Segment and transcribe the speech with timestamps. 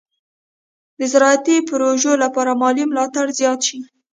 [0.99, 3.79] د زراعتي پروژو لپاره مالي ملاتړ زیات شي.